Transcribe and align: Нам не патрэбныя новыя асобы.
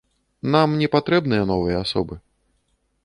Нам 0.53 0.69
не 0.79 0.87
патрэбныя 0.95 1.43
новыя 1.53 1.77
асобы. 1.85 2.19